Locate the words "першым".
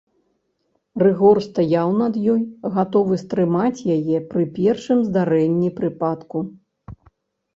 4.57-4.99